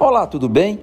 [0.00, 0.78] Olá, tudo bem?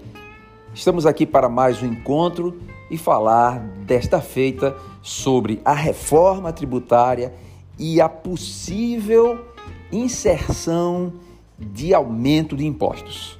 [0.74, 2.60] Estamos aqui para mais um encontro
[2.92, 7.34] e falar desta feita sobre a reforma tributária
[7.80, 9.46] e a possível
[9.90, 11.14] inserção
[11.58, 13.40] de aumento de impostos.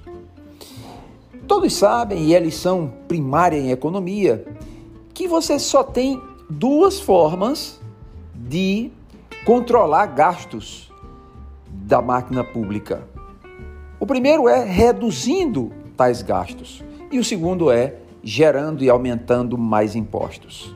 [1.46, 4.48] Todos sabem, e é lição primária em economia,
[5.14, 7.82] que você só tem duas formas
[8.34, 8.92] de
[9.46, 10.90] controlar gastos
[11.70, 13.15] da máquina pública.
[14.06, 20.76] O primeiro é reduzindo tais gastos e o segundo é gerando e aumentando mais impostos.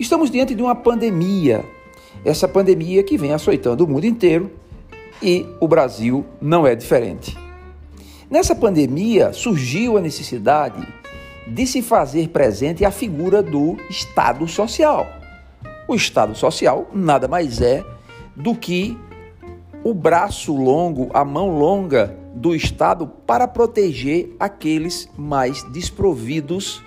[0.00, 1.64] Estamos diante de uma pandemia,
[2.24, 4.50] essa pandemia que vem açoitando o mundo inteiro
[5.22, 7.38] e o Brasil não é diferente.
[8.28, 10.84] Nessa pandemia surgiu a necessidade
[11.46, 15.06] de se fazer presente a figura do Estado Social.
[15.86, 17.84] O Estado Social nada mais é
[18.34, 18.98] do que
[19.84, 26.82] o braço longo, a mão longa do Estado para proteger aqueles mais desprovidos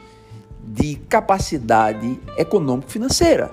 [0.61, 3.49] de capacidade econômico-financeira,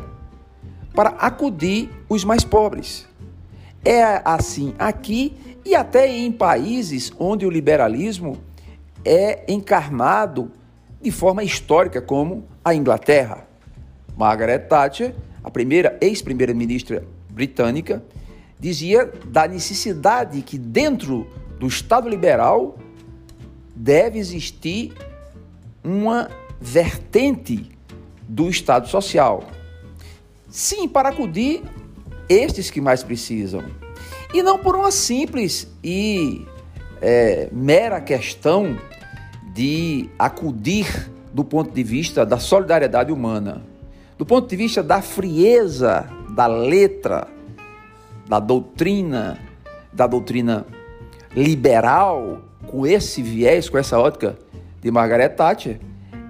[0.92, 3.06] para acudir os mais pobres.
[3.84, 8.38] É assim aqui e até em países onde o liberalismo
[9.04, 10.50] é encarnado
[11.00, 13.46] de forma histórica, como a Inglaterra.
[14.16, 18.02] Margaret Thatcher, a primeira ex-primeira-ministra britânica,
[18.58, 21.26] dizia da necessidade que dentro
[21.64, 22.76] do Estado liberal
[23.74, 24.92] deve existir
[25.82, 26.28] uma
[26.60, 27.70] vertente
[28.28, 29.44] do Estado social.
[30.46, 31.62] Sim, para acudir
[32.28, 33.64] estes que mais precisam.
[34.34, 36.46] E não por uma simples e
[37.00, 38.78] é, mera questão
[39.54, 43.64] de acudir do ponto de vista da solidariedade humana,
[44.18, 47.26] do ponto de vista da frieza da letra,
[48.28, 49.38] da doutrina,
[49.94, 50.66] da doutrina
[51.34, 54.38] liberal, com esse viés, com essa ótica
[54.80, 55.80] de Margaret Thatcher,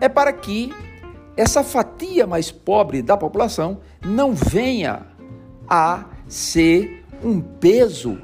[0.01, 0.73] é para que
[1.37, 5.03] essa fatia mais pobre da população não venha
[5.69, 8.19] a ser um peso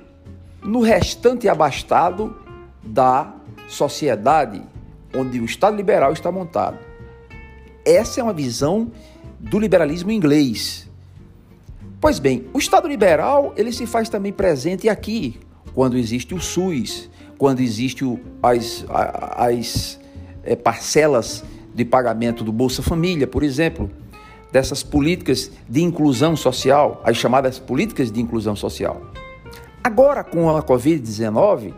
[0.63, 2.37] no restante abastado
[2.83, 3.35] da
[3.69, 4.63] sociedade
[5.15, 6.79] onde o Estado liberal está montado.
[7.85, 8.91] Essa é uma visão
[9.39, 10.89] do liberalismo inglês.
[12.01, 15.41] Pois bem, o Estado liberal ele se faz também presente aqui,
[15.75, 17.09] quando existe o SUS,
[17.39, 20.01] quando existe o, as, as
[20.45, 21.45] é, parcelas
[21.75, 23.91] de pagamento do Bolsa Família, por exemplo,
[24.53, 29.01] dessas políticas de inclusão social, as chamadas políticas de inclusão social.
[29.83, 31.73] Agora, com a Covid-19,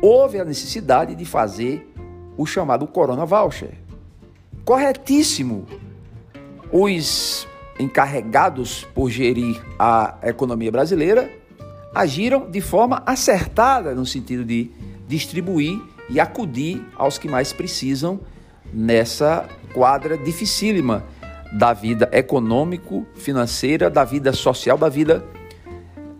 [0.00, 1.92] houve a necessidade de fazer
[2.36, 3.72] o chamado Corona Voucher.
[4.64, 5.66] Corretíssimo.
[6.72, 7.48] Os
[7.78, 11.39] encarregados por gerir a economia brasileira
[11.94, 14.70] agiram de forma acertada no sentido de
[15.08, 18.20] distribuir e acudir aos que mais precisam
[18.72, 21.04] nessa quadra dificílima
[21.52, 25.24] da vida econômico, financeira, da vida social, da vida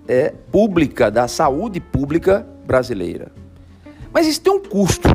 [0.08, 3.32] é, pública, da saúde pública brasileira.
[4.12, 5.08] Mas isso tem um custo.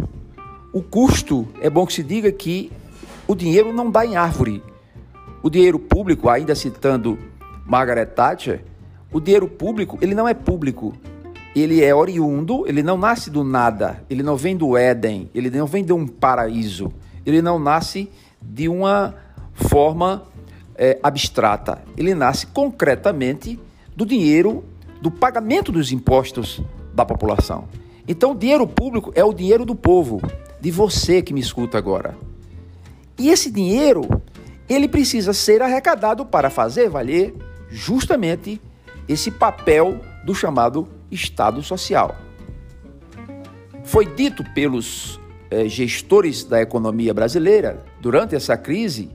[0.72, 2.72] O custo, é bom que se diga que
[3.28, 4.64] o dinheiro não dá em árvore.
[5.44, 7.20] O dinheiro público, ainda citando
[7.66, 8.64] Margaret Thatcher,
[9.16, 10.94] o dinheiro público, ele não é público.
[11.56, 15.66] Ele é oriundo, ele não nasce do nada, ele não vem do Éden, ele não
[15.66, 16.92] vem de um paraíso,
[17.26, 18.10] ele não nasce
[18.42, 19.16] de uma
[19.54, 20.24] forma
[20.76, 21.82] é, abstrata.
[21.96, 23.58] Ele nasce concretamente
[23.96, 24.66] do dinheiro,
[25.02, 26.62] do pagamento dos impostos
[26.94, 27.70] da população.
[28.06, 30.22] Então, o dinheiro público é o dinheiro do povo,
[30.60, 32.18] de você que me escuta agora.
[33.18, 34.22] E esse dinheiro,
[34.68, 37.34] ele precisa ser arrecadado para fazer valer
[37.70, 38.60] justamente
[39.08, 42.16] esse papel do chamado Estado Social.
[43.84, 45.20] Foi dito pelos
[45.52, 49.10] eh, gestores da economia brasileira durante essa crise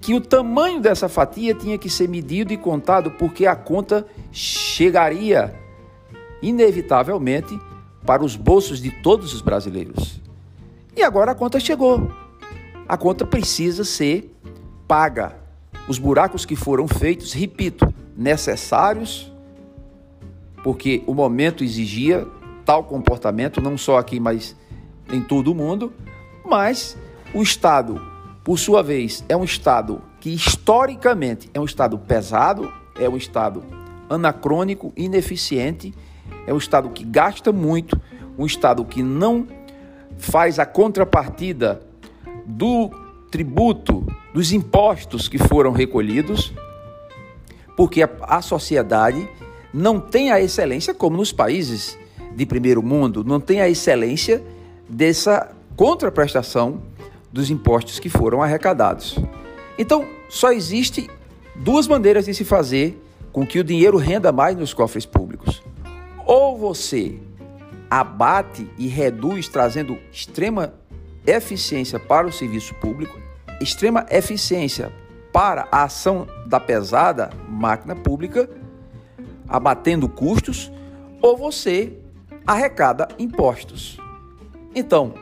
[0.00, 5.54] que o tamanho dessa fatia tinha que ser medido e contado porque a conta chegaria
[6.40, 7.58] inevitavelmente
[8.06, 10.20] para os bolsos de todos os brasileiros.
[10.96, 12.10] E agora a conta chegou.
[12.88, 14.34] A conta precisa ser
[14.86, 15.36] paga.
[15.86, 19.32] Os buracos que foram feitos, repito, necessários,
[20.64, 22.26] porque o momento exigia
[22.64, 24.56] tal comportamento, não só aqui, mas
[25.12, 25.92] em todo o mundo,
[26.44, 26.98] mas
[27.32, 28.02] o Estado,
[28.42, 33.62] por sua vez, é um Estado que historicamente é um Estado pesado, é um Estado
[34.10, 35.94] anacrônico, ineficiente,
[36.44, 37.98] é um Estado que gasta muito,
[38.36, 39.46] um Estado que não
[40.18, 41.80] faz a contrapartida
[42.44, 42.90] do
[43.30, 44.04] tributo,
[44.34, 46.52] dos impostos que foram recolhidos,
[47.78, 49.28] porque a, a sociedade
[49.72, 51.96] não tem a excelência como nos países
[52.34, 54.42] de primeiro mundo, não tem a excelência
[54.88, 56.82] dessa contraprestação
[57.32, 59.16] dos impostos que foram arrecadados.
[59.78, 61.08] Então, só existe
[61.54, 65.62] duas maneiras de se fazer com que o dinheiro renda mais nos cofres públicos.
[66.26, 67.16] Ou você
[67.88, 70.74] abate e reduz, trazendo extrema
[71.24, 73.16] eficiência para o serviço público,
[73.60, 74.92] extrema eficiência
[75.32, 78.48] para a ação da pesada máquina pública,
[79.48, 80.70] abatendo custos,
[81.20, 81.98] ou você
[82.46, 83.98] arrecada impostos.
[84.74, 85.14] Então,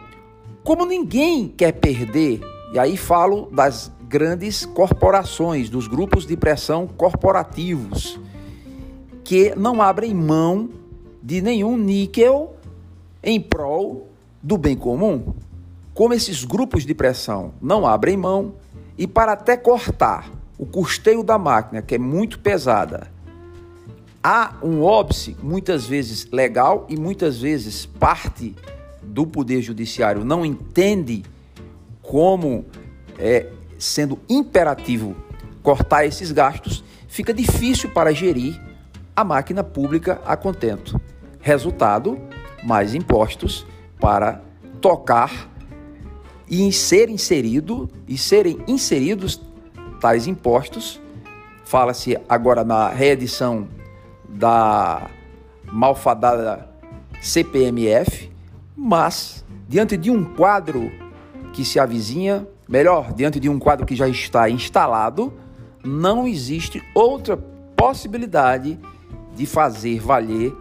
[0.62, 2.40] como ninguém quer perder,
[2.72, 8.20] e aí falo das grandes corporações, dos grupos de pressão corporativos,
[9.24, 10.68] que não abrem mão
[11.22, 12.54] de nenhum níquel
[13.22, 14.08] em prol
[14.42, 15.34] do bem comum.
[15.94, 18.54] Como esses grupos de pressão não abrem mão,
[18.98, 23.08] e para até cortar o custeio da máquina, que é muito pesada,
[24.22, 28.54] há um óbice, muitas vezes legal e muitas vezes parte
[29.02, 31.22] do Poder Judiciário não entende
[32.02, 32.64] como
[33.18, 33.46] é,
[33.78, 35.14] sendo imperativo
[35.62, 38.60] cortar esses gastos, fica difícil para gerir
[39.14, 41.00] a máquina pública a contento.
[41.40, 42.18] Resultado,
[42.62, 43.66] mais impostos
[43.98, 44.42] para
[44.80, 45.50] tocar
[46.48, 49.40] e ser inserido e serem inseridos
[50.00, 51.00] tais impostos.
[51.64, 53.68] Fala-se agora na reedição
[54.28, 55.10] da
[55.64, 56.68] malfadada
[57.20, 58.30] CPMF,
[58.76, 60.90] mas diante de um quadro
[61.52, 65.32] que se avizinha, melhor, diante de um quadro que já está instalado,
[65.82, 67.36] não existe outra
[67.76, 68.78] possibilidade
[69.34, 70.54] de fazer valer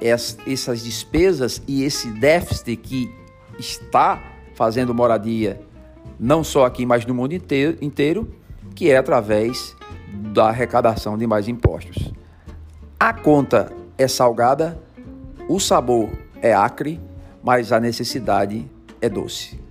[0.00, 3.10] essas despesas e esse déficit que
[3.58, 4.20] está
[4.54, 5.60] fazendo moradia
[6.18, 8.28] não só aqui, mas no mundo inteiro,
[8.76, 9.74] que é através
[10.32, 12.12] da arrecadação de mais impostos.
[13.00, 14.78] A conta é salgada,
[15.48, 16.10] o sabor
[16.42, 17.00] é acre,
[17.42, 18.70] mas a necessidade
[19.00, 19.65] é doce.